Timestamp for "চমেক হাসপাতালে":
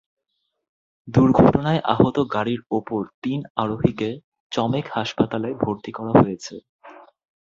4.51-5.49